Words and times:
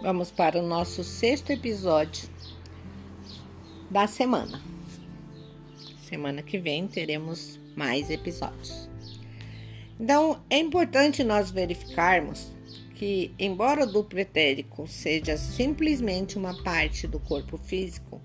Vamos 0.00 0.30
para 0.30 0.60
o 0.60 0.62
nosso 0.62 1.02
sexto 1.02 1.50
episódio 1.50 2.28
da 3.90 4.06
semana. 4.06 4.62
Semana 6.02 6.40
que 6.40 6.56
vem 6.56 6.86
teremos 6.86 7.58
mais 7.74 8.08
episódios. 8.08 8.88
Então, 9.98 10.40
é 10.48 10.56
importante 10.56 11.24
nós 11.24 11.50
verificarmos 11.50 12.52
que, 12.94 13.34
embora 13.40 13.82
o 13.82 13.92
duplo 13.92 14.20
etérico 14.20 14.86
seja 14.86 15.36
simplesmente 15.36 16.38
uma 16.38 16.54
parte 16.62 17.08
do 17.08 17.18
corpo 17.18 17.58
físico, 17.58 18.22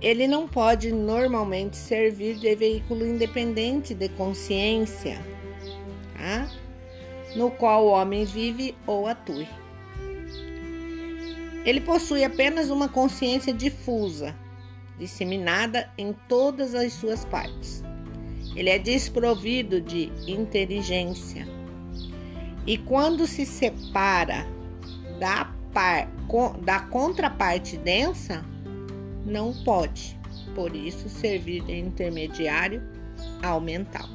ele 0.00 0.26
não 0.26 0.48
pode 0.48 0.90
normalmente 0.90 1.76
servir 1.76 2.34
de 2.34 2.52
veículo 2.56 3.06
independente 3.06 3.94
de 3.94 4.08
consciência, 4.08 5.24
tá? 6.16 6.50
no 7.36 7.48
qual 7.48 7.86
o 7.86 7.90
homem 7.90 8.24
vive 8.24 8.74
ou 8.88 9.06
atue. 9.06 9.46
Ele 11.66 11.80
possui 11.80 12.22
apenas 12.22 12.70
uma 12.70 12.88
consciência 12.88 13.52
difusa, 13.52 14.32
disseminada 14.96 15.90
em 15.98 16.14
todas 16.28 16.76
as 16.76 16.92
suas 16.92 17.24
partes. 17.24 17.82
Ele 18.54 18.70
é 18.70 18.78
desprovido 18.78 19.80
de 19.80 20.12
inteligência. 20.28 21.46
E 22.64 22.78
quando 22.78 23.26
se 23.26 23.44
separa 23.44 24.46
da, 25.18 25.52
par, 25.74 26.08
da 26.62 26.80
contraparte 26.80 27.76
densa, 27.76 28.44
não 29.24 29.52
pode, 29.64 30.16
por 30.54 30.74
isso, 30.74 31.08
servir 31.08 31.64
de 31.64 31.76
intermediário 31.76 32.80
ao 33.42 33.60
mental. 33.60 34.08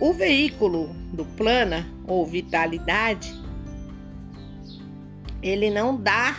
O 0.00 0.12
veículo 0.12 0.94
do 1.12 1.24
plana 1.24 1.84
ou 2.06 2.24
vitalidade, 2.24 3.34
ele 5.42 5.70
não 5.70 5.96
dá 5.96 6.36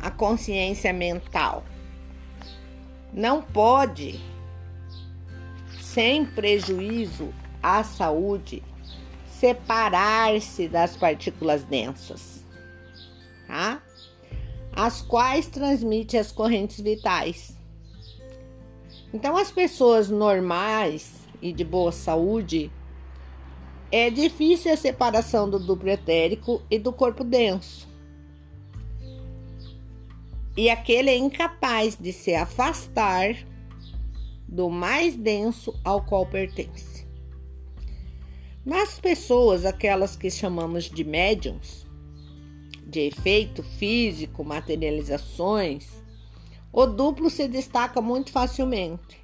a 0.00 0.10
consciência 0.10 0.90
mental. 0.90 1.62
Não 3.12 3.42
pode, 3.42 4.18
sem 5.78 6.24
prejuízo 6.24 7.34
à 7.62 7.84
saúde, 7.84 8.62
separar-se 9.26 10.66
das 10.66 10.96
partículas 10.96 11.62
densas, 11.64 12.42
tá? 13.46 13.82
As 14.72 15.02
quais 15.02 15.46
transmite 15.48 16.16
as 16.16 16.32
correntes 16.32 16.80
vitais. 16.80 17.54
Então, 19.12 19.36
as 19.36 19.50
pessoas 19.50 20.08
normais 20.08 21.19
e 21.40 21.52
de 21.52 21.64
boa 21.64 21.92
saúde, 21.92 22.70
é 23.90 24.08
difícil 24.08 24.72
a 24.72 24.76
separação 24.76 25.50
do 25.50 25.58
duplo 25.58 25.88
etérico 25.88 26.62
e 26.70 26.78
do 26.78 26.92
corpo 26.92 27.24
denso. 27.24 27.88
E 30.56 30.68
aquele 30.68 31.10
é 31.10 31.16
incapaz 31.16 31.96
de 31.96 32.12
se 32.12 32.34
afastar 32.34 33.36
do 34.46 34.68
mais 34.68 35.16
denso 35.16 35.74
ao 35.84 36.02
qual 36.02 36.26
pertence. 36.26 37.06
Nas 38.64 39.00
pessoas, 39.00 39.64
aquelas 39.64 40.16
que 40.16 40.30
chamamos 40.30 40.84
de 40.84 41.02
médiums, 41.02 41.86
de 42.86 43.00
efeito 43.00 43.62
físico, 43.62 44.44
materializações, 44.44 45.88
o 46.72 46.86
duplo 46.86 47.30
se 47.30 47.48
destaca 47.48 48.00
muito 48.00 48.30
facilmente 48.30 49.20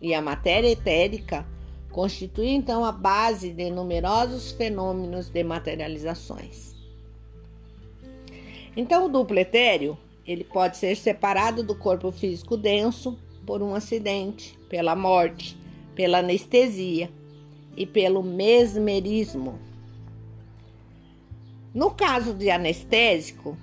e 0.00 0.14
a 0.14 0.20
matéria 0.20 0.68
etérica 0.68 1.46
constitui 1.90 2.48
então 2.48 2.84
a 2.84 2.90
base 2.90 3.52
de 3.52 3.70
numerosos 3.70 4.50
fenômenos 4.52 5.28
de 5.28 5.44
materializações. 5.44 6.74
Então, 8.76 9.06
o 9.06 9.08
duplo 9.08 9.38
etéreo 9.38 9.96
ele 10.26 10.42
pode 10.42 10.76
ser 10.76 10.96
separado 10.96 11.62
do 11.62 11.74
corpo 11.74 12.10
físico 12.10 12.56
denso 12.56 13.18
por 13.46 13.62
um 13.62 13.74
acidente, 13.74 14.58
pela 14.68 14.96
morte, 14.96 15.56
pela 15.94 16.18
anestesia 16.18 17.10
e 17.76 17.86
pelo 17.86 18.22
mesmerismo. 18.22 19.58
No 21.74 21.90
caso 21.90 22.34
de 22.34 22.50
anestésico, 22.50 23.56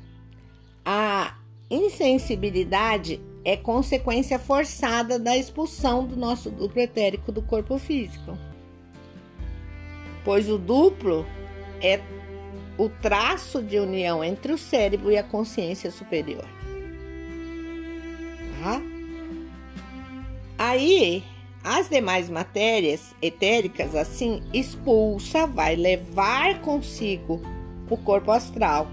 a 0.86 1.38
insensibilidade 1.70 3.22
é 3.44 3.58
consequência 3.58 4.38
forçada 4.38 5.18
da 5.18 5.36
expulsão 5.36 6.06
do 6.06 6.16
nosso 6.16 6.50
duplo 6.50 6.80
etérico 6.82 7.32
do 7.32 7.42
corpo 7.42 7.78
físico. 7.78 8.38
Pois 10.24 10.50
o 10.50 10.58
duplo 10.58 11.26
é 11.82 12.00
o 12.78 12.90
traço 12.90 13.62
de 13.62 13.80
união 13.80 14.24
entre 14.24 14.54
o 14.54 14.58
cérebro 14.58 15.12
e 15.12 15.18
a 15.18 15.24
consciência 15.24 15.90
superior. 15.90 16.46
Tá? 18.62 18.82
Aí, 20.58 21.24
as 21.64 21.90
demais 21.90 22.30
matérias 22.30 23.16
etéricas, 23.22 23.96
assim, 23.96 24.44
expulsa, 24.54 25.48
vai 25.48 25.76
levar 25.76 26.62
consigo 26.62 27.42
o 27.90 27.98
corpo 27.98 28.32
astral 28.32 28.88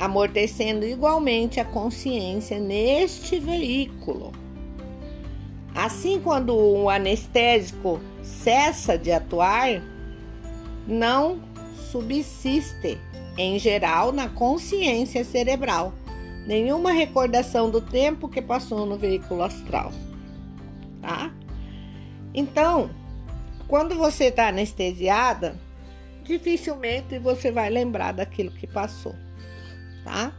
amortecendo 0.00 0.86
igualmente 0.86 1.60
a 1.60 1.64
consciência 1.64 2.58
neste 2.58 3.38
veículo. 3.38 4.32
Assim, 5.74 6.18
quando 6.18 6.56
o 6.56 6.88
anestésico 6.88 8.00
cessa 8.22 8.96
de 8.96 9.12
atuar, 9.12 9.82
não 10.88 11.38
subsiste, 11.90 12.98
em 13.36 13.58
geral, 13.58 14.10
na 14.10 14.28
consciência 14.28 15.22
cerebral 15.22 15.92
nenhuma 16.46 16.92
recordação 16.92 17.70
do 17.70 17.82
tempo 17.82 18.26
que 18.26 18.40
passou 18.40 18.86
no 18.86 18.96
veículo 18.96 19.42
astral, 19.42 19.92
tá? 21.02 21.30
Então, 22.32 22.90
quando 23.68 23.94
você 23.94 24.24
está 24.24 24.48
anestesiada, 24.48 25.54
dificilmente 26.24 27.18
você 27.18 27.52
vai 27.52 27.68
lembrar 27.68 28.12
daquilo 28.12 28.50
que 28.50 28.66
passou 28.66 29.14
tá? 30.04 30.32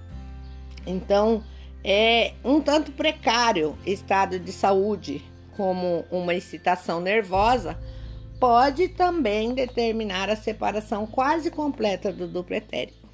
Então, 0.86 1.44
é 1.84 2.34
um 2.44 2.62
tanto 2.62 2.92
precário 2.92 3.78
estado 3.86 4.40
de 4.40 4.52
saúde, 4.52 5.24
como 5.56 6.06
uma 6.10 6.34
excitação 6.34 7.00
nervosa, 7.00 7.78
pode 8.40 8.88
também 8.88 9.54
determinar 9.54 10.30
a 10.30 10.36
separação 10.36 11.06
quase 11.06 11.52
completa 11.52 12.12
do 12.12 12.28
duplo 12.28 12.56
etérico, 12.56 13.08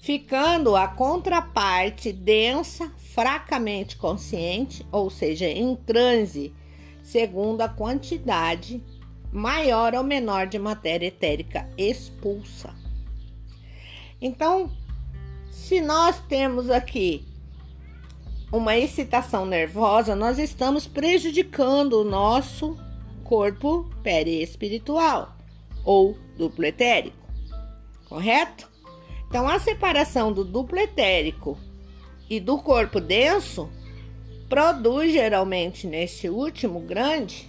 ficando 0.00 0.76
a 0.76 0.86
contraparte 0.86 2.12
densa, 2.12 2.92
fracamente 2.96 3.96
consciente, 3.96 4.86
ou 4.92 5.10
seja, 5.10 5.46
em 5.46 5.74
transe, 5.74 6.54
segundo 7.02 7.62
a 7.62 7.68
quantidade 7.68 8.82
maior 9.32 9.94
ou 9.94 10.04
menor 10.04 10.46
de 10.46 10.58
matéria 10.58 11.06
etérica 11.06 11.68
expulsa. 11.76 12.74
Então, 14.20 14.70
se 15.60 15.80
nós 15.80 16.18
temos 16.26 16.70
aqui 16.70 17.24
uma 18.50 18.76
excitação 18.76 19.44
nervosa, 19.44 20.16
nós 20.16 20.38
estamos 20.38 20.86
prejudicando 20.86 22.00
o 22.00 22.04
nosso 22.04 22.76
corpo 23.22 23.88
periespiritual 24.02 25.36
ou 25.84 26.18
duplo 26.36 26.64
etérico, 26.64 27.16
correto? 28.08 28.68
Então, 29.28 29.48
a 29.48 29.60
separação 29.60 30.32
do 30.32 30.44
duplo 30.44 30.78
etérico 30.78 31.56
e 32.28 32.40
do 32.40 32.58
corpo 32.58 32.98
denso 32.98 33.70
produz 34.48 35.12
geralmente 35.12 35.86
nesse 35.86 36.28
último 36.28 36.80
grande, 36.80 37.48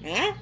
né? 0.00 0.38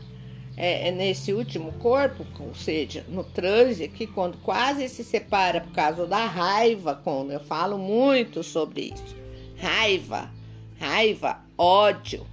É, 0.56 0.88
é, 0.88 0.90
nesse 0.90 1.32
último 1.32 1.72
corpo, 1.72 2.24
ou 2.38 2.54
seja, 2.54 3.04
no 3.08 3.24
transe 3.24 3.84
aqui, 3.84 4.06
quando 4.06 4.38
quase 4.38 4.88
se 4.88 5.02
separa 5.02 5.60
por 5.60 5.72
causa 5.72 6.06
da 6.06 6.26
raiva, 6.26 7.00
quando 7.02 7.32
eu 7.32 7.40
falo 7.40 7.76
muito 7.76 8.42
sobre 8.42 8.92
isso. 8.94 9.16
Raiva, 9.56 10.30
raiva, 10.78 11.40
ódio, 11.58 12.26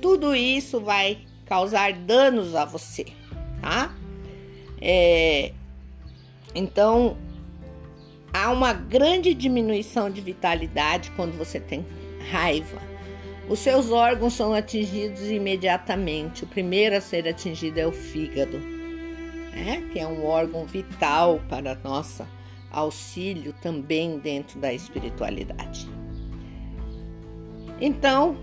tudo 0.00 0.34
isso 0.34 0.80
vai 0.80 1.18
causar 1.46 1.92
danos 1.92 2.54
a 2.54 2.64
você, 2.64 3.06
tá? 3.60 3.94
É, 4.80 5.52
então, 6.54 7.16
há 8.32 8.52
uma 8.52 8.72
grande 8.72 9.34
diminuição 9.34 10.10
de 10.10 10.20
vitalidade 10.20 11.10
quando 11.16 11.36
você 11.36 11.58
tem 11.58 11.84
raiva 12.30 12.93
os 13.48 13.58
seus 13.58 13.90
órgãos 13.90 14.32
são 14.34 14.52
atingidos 14.52 15.30
imediatamente. 15.30 16.44
O 16.44 16.46
primeiro 16.46 16.96
a 16.96 17.00
ser 17.00 17.28
atingido 17.28 17.78
é 17.78 17.86
o 17.86 17.92
fígado, 17.92 18.58
né? 19.52 19.82
que 19.92 19.98
é 19.98 20.06
um 20.06 20.24
órgão 20.24 20.64
vital 20.64 21.40
para 21.48 21.78
nosso 21.82 22.26
auxílio 22.70 23.54
também 23.60 24.18
dentro 24.18 24.58
da 24.58 24.72
espiritualidade. 24.72 25.88
Então, 27.80 28.36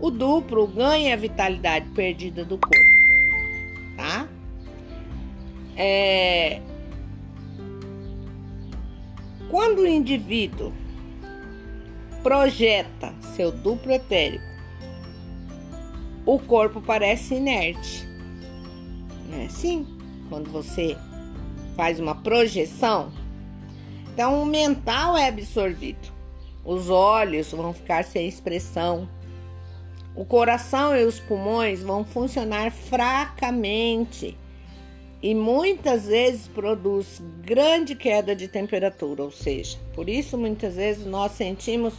o 0.00 0.10
duplo 0.10 0.66
ganha 0.66 1.14
a 1.14 1.16
vitalidade 1.16 1.88
perdida 1.90 2.44
do 2.44 2.58
corpo, 2.58 3.96
tá? 3.96 4.28
é, 5.76 6.60
quando 9.50 9.80
o 9.80 9.86
indivíduo 9.86 10.72
projeta 12.26 13.14
seu 13.36 13.52
duplo 13.52 13.92
etérico, 13.92 14.44
o 16.26 16.40
corpo 16.40 16.82
parece 16.82 17.36
inerte. 17.36 18.04
Não 19.28 19.42
é 19.42 19.44
assim? 19.44 19.86
Quando 20.28 20.50
você 20.50 20.96
faz 21.76 22.00
uma 22.00 22.16
projeção, 22.16 23.12
então 24.12 24.42
o 24.42 24.44
mental 24.44 25.16
é 25.16 25.28
absorvido. 25.28 26.12
Os 26.64 26.90
olhos 26.90 27.52
vão 27.52 27.72
ficar 27.72 28.02
sem 28.02 28.26
expressão. 28.26 29.08
O 30.16 30.24
coração 30.24 30.96
e 30.96 31.04
os 31.04 31.20
pulmões 31.20 31.80
vão 31.80 32.04
funcionar 32.04 32.72
fracamente 32.72 34.36
e 35.22 35.32
muitas 35.32 36.06
vezes 36.06 36.48
produz 36.48 37.22
grande 37.44 37.94
queda 37.94 38.34
de 38.34 38.48
temperatura, 38.48 39.22
ou 39.22 39.30
seja, 39.30 39.78
por 39.94 40.08
isso 40.08 40.36
muitas 40.36 40.74
vezes 40.74 41.06
nós 41.06 41.30
sentimos 41.32 41.94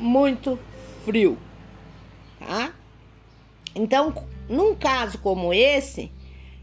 muito 0.00 0.58
frio, 1.04 1.38
tá? 2.38 2.72
Então, 3.74 4.12
num 4.48 4.74
caso 4.74 5.18
como 5.18 5.52
esse, 5.54 6.10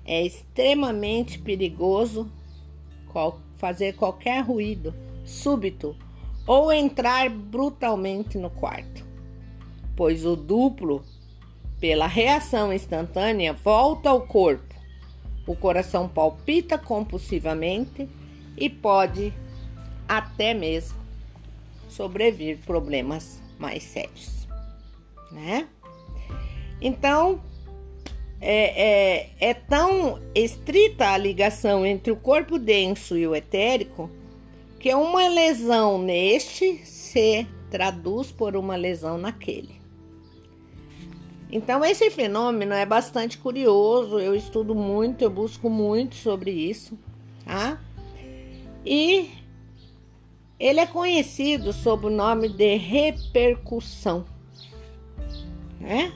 é 0.05 0.25
extremamente 0.25 1.39
perigoso 1.39 2.29
fazer 3.55 3.95
qualquer 3.95 4.41
ruído 4.41 4.93
súbito 5.25 5.95
ou 6.45 6.71
entrar 6.71 7.29
brutalmente 7.29 8.37
no 8.37 8.49
quarto, 8.49 9.03
pois 9.95 10.25
o 10.25 10.35
duplo, 10.35 11.03
pela 11.79 12.07
reação 12.07 12.71
instantânea, 12.71 13.53
volta 13.53 14.09
ao 14.09 14.21
corpo. 14.21 14.75
O 15.45 15.55
coração 15.55 16.07
palpita 16.07 16.77
compulsivamente 16.77 18.07
e 18.57 18.69
pode 18.69 19.33
até 20.07 20.53
mesmo 20.53 20.96
sobrevir 21.87 22.57
problemas 22.65 23.41
mais 23.57 23.83
sérios, 23.83 24.47
né? 25.31 25.67
Então, 26.81 27.41
é, 28.39 29.29
é, 29.39 29.49
é 29.49 29.53
tão 29.53 30.21
estrita 30.35 31.09
a 31.09 31.17
ligação 31.17 31.85
entre 31.85 32.11
o 32.11 32.15
corpo 32.15 32.59
denso 32.59 33.17
e 33.17 33.27
o 33.27 33.35
etérico 33.35 34.09
que 34.79 34.93
uma 34.93 35.27
lesão 35.27 35.97
neste 35.97 36.85
se 36.85 37.47
traduz 37.69 38.31
por 38.31 38.55
uma 38.55 38.75
lesão 38.75 39.17
naquele. 39.17 39.75
Então, 41.49 41.83
esse 41.83 42.09
fenômeno 42.09 42.73
é 42.73 42.85
bastante 42.85 43.37
curioso, 43.37 44.19
eu 44.19 44.35
estudo 44.35 44.75
muito, 44.75 45.23
eu 45.23 45.29
busco 45.29 45.69
muito 45.69 46.15
sobre 46.15 46.51
isso, 46.51 46.97
tá? 47.45 47.81
E 48.85 49.29
ele 50.59 50.79
é 50.79 50.85
conhecido 50.87 51.71
sob 51.71 52.07
o 52.07 52.09
nome 52.09 52.49
de 52.49 52.75
repercussão, 52.75 54.25
né? 55.79 56.11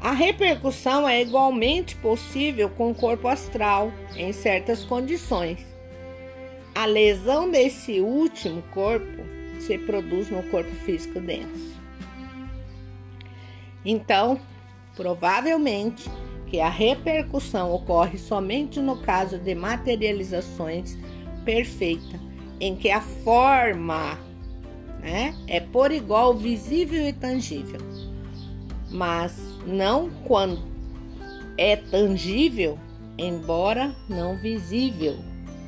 A 0.00 0.12
repercussão 0.12 1.08
é 1.08 1.22
igualmente 1.22 1.94
possível 1.96 2.68
com 2.68 2.90
o 2.90 2.94
corpo 2.94 3.28
astral 3.28 3.92
em 4.16 4.32
certas 4.32 4.84
condições. 4.84 5.64
A 6.74 6.86
lesão 6.86 7.50
desse 7.50 8.00
último 8.00 8.62
corpo 8.72 9.22
se 9.60 9.78
produz 9.78 10.28
no 10.28 10.42
corpo 10.44 10.74
físico 10.84 11.20
denso. 11.20 11.80
Então, 13.84 14.40
provavelmente 14.96 16.10
que 16.48 16.60
a 16.60 16.68
repercussão 16.68 17.72
ocorre 17.72 18.18
somente 18.18 18.80
no 18.80 19.00
caso 19.02 19.38
de 19.38 19.54
materializações 19.54 20.96
perfeitas 21.44 22.31
em 22.62 22.76
que 22.76 22.92
a 22.92 23.00
forma 23.00 24.16
né, 25.00 25.34
é 25.48 25.58
por 25.58 25.90
igual 25.90 26.32
visível 26.32 27.08
e 27.08 27.12
tangível, 27.12 27.80
mas 28.88 29.36
não 29.66 30.08
quando 30.24 30.62
é 31.58 31.74
tangível, 31.74 32.78
embora 33.18 33.92
não 34.08 34.36
visível, 34.36 35.16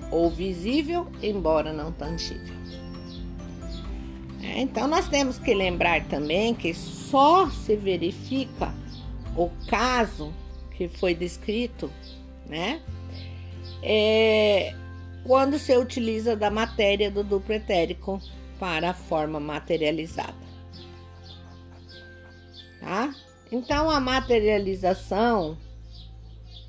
ou 0.08 0.30
visível, 0.30 1.08
embora 1.20 1.72
não 1.72 1.90
tangível. 1.90 2.54
É, 4.40 4.60
então, 4.60 4.86
nós 4.86 5.08
temos 5.08 5.36
que 5.36 5.52
lembrar 5.52 6.04
também 6.04 6.54
que 6.54 6.72
só 6.72 7.50
se 7.50 7.74
verifica 7.74 8.72
o 9.36 9.50
caso 9.66 10.32
que 10.76 10.86
foi 10.86 11.12
descrito, 11.12 11.90
né? 12.46 12.80
É, 13.82 14.74
quando 15.24 15.58
se 15.58 15.76
utiliza 15.76 16.36
da 16.36 16.50
matéria 16.50 17.10
do 17.10 17.24
duplo 17.24 17.54
etérico 17.54 18.20
para 18.60 18.90
a 18.90 18.94
forma 18.94 19.40
materializada. 19.40 20.44
Tá? 22.80 23.12
Então, 23.50 23.90
a 23.90 23.98
materialização, 23.98 25.56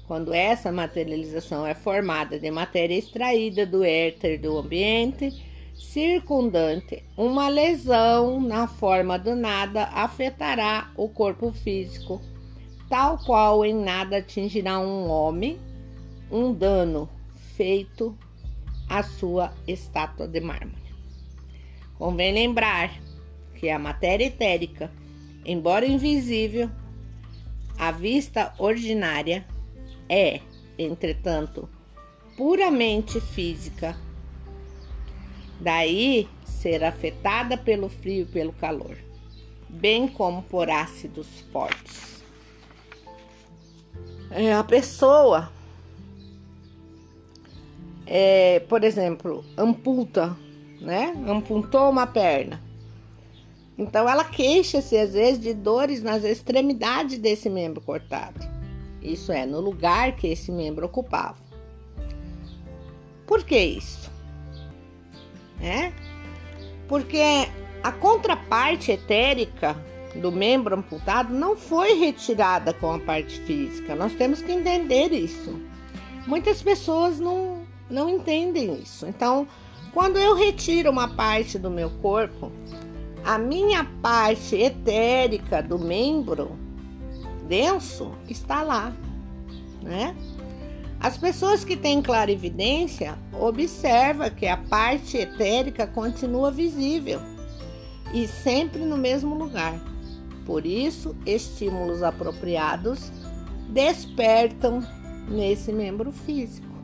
quando 0.08 0.34
essa 0.34 0.72
materialização 0.72 1.68
é 1.68 1.74
formada 1.74 2.40
de 2.40 2.50
matéria 2.50 2.98
extraída 2.98 3.66
do 3.66 3.84
éter 3.84 4.40
do 4.40 4.58
ambiente 4.58 5.34
circundante, 5.78 7.04
uma 7.18 7.50
lesão 7.50 8.40
na 8.40 8.68
forma 8.68 9.20
do 9.20 9.36
nada 9.36 9.84
afetará 9.86 10.90
o 10.96 11.10
corpo 11.10 11.52
físico, 11.52 12.22
tal 12.90 13.18
qual 13.18 13.66
em 13.66 13.74
nada 13.74 14.18
atingirá 14.18 14.80
um 14.80 15.10
homem 15.10 15.60
um 16.32 16.54
dano 16.54 17.10
feito 17.56 18.18
a 18.90 19.04
sua 19.04 19.54
estátua 19.68 20.28
de 20.28 20.40
mármore. 20.40 20.94
Convém 21.98 22.34
lembrar 22.34 22.92
que 23.56 23.70
a 23.70 23.80
matéria 23.80 24.26
etérica, 24.26 24.92
embora 25.46 25.86
invisível, 25.86 26.70
à 27.78 27.92
vista 27.92 28.54
ordinária, 28.58 29.46
é, 30.10 30.42
entretanto, 30.78 31.70
puramente 32.38 33.20
física. 33.20 33.98
Daí 35.60 36.28
ser 36.46 36.84
afetada 36.84 37.58
pelo 37.58 37.88
frio 37.88 38.24
e 38.24 38.26
pelo 38.26 38.52
calor, 38.54 38.98
bem 39.70 40.08
como 40.08 40.44
por 40.44 40.70
ácidos 40.70 41.28
fortes. 41.52 42.24
É, 44.32 44.54
a 44.54 44.64
pessoa 44.64 45.50
é, 48.06 48.60
por 48.68 48.84
exemplo, 48.84 49.44
amputa, 49.58 50.36
né? 50.80 51.14
Amputou 51.28 51.90
uma 51.90 52.06
perna. 52.06 52.62
Então 53.78 54.08
ela 54.08 54.24
queixa-se 54.24 54.98
às 54.98 55.14
vezes 55.14 55.40
de 55.40 55.54
dores 55.54 56.02
nas 56.02 56.24
extremidades 56.24 57.20
desse 57.20 57.50
membro 57.50 57.82
cortado. 57.82 58.40
Isso 59.02 59.32
é, 59.32 59.46
no 59.46 59.60
lugar 59.60 60.16
que 60.16 60.28
esse 60.28 60.52
membro 60.52 60.86
ocupava. 60.86 61.38
Por 63.28 63.44
que 63.44 63.58
isso? 63.58 64.10
É? 65.62 65.92
Porque 66.88 67.22
a 67.84 67.92
contraparte 67.92 68.92
etérica 68.92 69.76
do 70.16 70.32
membro 70.32 70.76
amputado 70.76 71.34
não 71.34 71.56
foi 71.56 71.94
retirada 71.94 72.74
com 72.74 72.94
a 72.94 73.00
parte 73.00 73.40
física. 73.42 73.96
Nós 73.96 74.14
temos 74.14 74.42
que 74.42 74.52
entender 74.52 75.12
isso. 75.12 75.60
Muitas 76.26 76.62
pessoas 76.62 77.20
não, 77.20 77.55
não 77.90 78.10
entendem 78.10 78.80
isso. 78.82 79.06
Então, 79.06 79.48
quando 79.94 80.18
eu 80.18 80.36
retiro 80.36 80.92
uma 80.92 81.08
parte 81.08 81.58
do 81.58 81.70
meu 81.70 81.90
corpo, 81.90 82.52
a 83.24 83.38
minha 83.38 83.84
parte 84.02 84.56
etérica 84.56 85.62
do 85.62 85.80
membro 85.80 86.52
denso 87.48 88.12
está 88.28 88.62
lá, 88.62 88.94
né? 89.82 90.16
As 91.00 91.18
pessoas 91.18 91.64
que 91.64 91.78
têm 91.78 92.02
clarividência 92.02 93.18
observam 93.32 94.30
que 94.30 94.48
a 94.48 94.58
parte 94.58 95.18
etérica 95.18 95.86
continua 95.86 96.52
visível 96.52 97.20
e 98.14 98.28
sempre 98.28 98.84
no 98.84 98.98
mesmo 98.98 99.36
lugar. 99.36 99.80
Por 100.46 100.66
isso, 100.66 101.16
estímulos 101.26 102.04
apropriados 102.04 103.12
despertam 103.70 104.82
nesse 105.28 105.72
membro 105.72 106.12
físico 106.12 106.75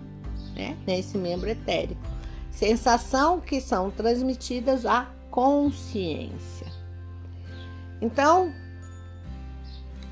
né, 0.55 0.77
nesse 0.85 1.17
membro 1.17 1.49
etérico. 1.49 2.01
Sensação 2.51 3.39
que 3.39 3.61
são 3.61 3.89
transmitidas 3.89 4.85
à 4.85 5.07
consciência. 5.29 6.67
Então, 8.01 8.53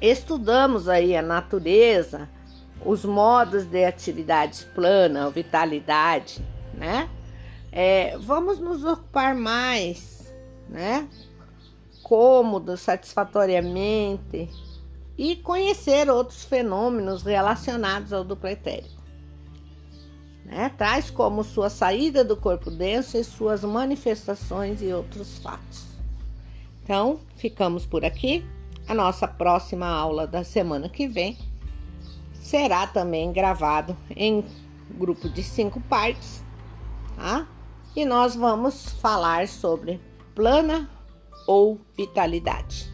estudamos 0.02 0.88
aí 0.88 1.16
a 1.16 1.22
natureza, 1.22 2.30
os 2.86 3.04
modos 3.04 3.66
de 3.66 3.84
atividades 3.84 4.64
plana, 4.64 5.30
vitalidade, 5.30 6.42
né? 6.74 7.10
É, 7.72 8.18
vamos 8.18 8.60
nos 8.60 8.84
ocupar 8.84 9.36
mais, 9.36 10.34
né? 10.68 11.08
Cômodo, 12.02 12.78
satisfatoriamente 12.78 14.50
e 15.18 15.36
conhecer 15.36 16.10
outros 16.10 16.46
fenômenos 16.46 17.24
relacionados 17.24 18.14
ao 18.14 18.24
duplo 18.24 18.48
etérico. 18.48 18.99
Né? 20.50 20.70
Traz 20.76 21.12
como 21.12 21.44
sua 21.44 21.70
saída 21.70 22.24
do 22.24 22.36
corpo 22.36 22.72
denso 22.72 23.18
e 23.18 23.24
suas 23.24 23.64
manifestações 23.64 24.82
e 24.82 24.92
outros 24.92 25.38
fatos. 25.38 25.86
Então, 26.84 27.20
ficamos 27.36 27.86
por 27.86 28.04
aqui. 28.04 28.44
A 28.88 28.96
nossa 28.96 29.28
próxima 29.28 29.86
aula 29.86 30.26
da 30.26 30.44
semana 30.44 30.90
que 30.90 31.08
vem 31.08 31.38
será 32.34 32.88
também 32.88 33.32
gravado 33.32 33.96
em 34.16 34.44
grupo 34.90 35.30
de 35.30 35.44
cinco 35.44 35.80
partes, 35.82 36.44
tá? 37.16 37.48
E 37.96 38.04
nós 38.04 38.36
vamos 38.36 38.90
falar 38.94 39.48
sobre 39.48 40.02
plana 40.34 40.90
ou 41.46 41.80
vitalidade. 41.96 42.92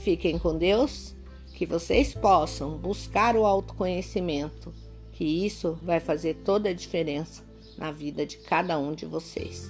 Fiquem 0.00 0.36
com 0.36 0.58
Deus, 0.58 1.14
que 1.54 1.64
vocês 1.64 2.14
possam 2.14 2.76
buscar 2.76 3.36
o 3.36 3.46
autoconhecimento, 3.46 4.74
que 5.18 5.24
isso 5.24 5.76
vai 5.82 5.98
fazer 5.98 6.34
toda 6.44 6.68
a 6.68 6.72
diferença 6.72 7.42
na 7.76 7.90
vida 7.90 8.24
de 8.24 8.38
cada 8.38 8.78
um 8.78 8.94
de 8.94 9.04
vocês. 9.04 9.68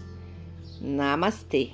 Namastê! 0.79 1.71